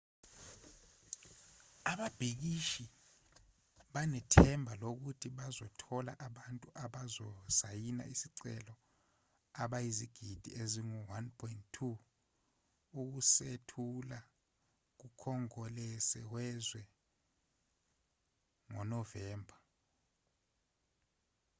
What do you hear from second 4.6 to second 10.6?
lokuthi bazothola abantu abazosayina isicelo abayizigidi